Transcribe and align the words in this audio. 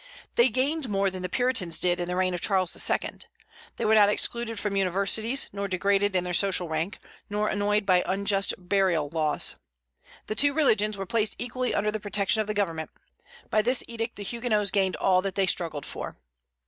They 0.33 0.49
gained 0.49 0.89
more 0.89 1.11
than 1.11 1.21
the 1.21 1.29
Puritans 1.29 1.77
did 1.77 1.99
in 1.99 2.07
the 2.07 2.15
reign 2.15 2.33
of 2.33 2.41
Charles 2.41 2.75
II. 2.89 3.11
They 3.75 3.85
were 3.85 3.93
not 3.93 4.09
excluded 4.09 4.59
from 4.59 4.75
universities, 4.75 5.47
nor 5.53 5.67
degraded 5.67 6.15
in 6.15 6.23
their 6.23 6.33
social 6.33 6.67
rank, 6.67 6.97
nor 7.29 7.49
annoyed 7.49 7.85
by 7.85 8.01
unjust 8.07 8.55
burial 8.57 9.09
laws. 9.13 9.57
The 10.25 10.33
two 10.33 10.55
religions 10.55 10.97
were 10.97 11.05
placed 11.05 11.35
equally 11.37 11.75
under 11.75 11.91
the 11.91 11.99
protection 11.99 12.41
of 12.41 12.47
the 12.47 12.55
government. 12.55 12.89
By 13.51 13.61
this 13.61 13.83
edict 13.87 14.15
the 14.15 14.23
Huguenots 14.23 14.71
gained 14.71 14.95
all 14.95 15.21
that 15.21 15.35
they 15.35 15.43
had 15.43 15.51
struggled 15.51 15.85
for. 15.85 16.15